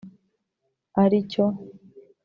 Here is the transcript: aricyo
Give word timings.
aricyo 1.01 1.45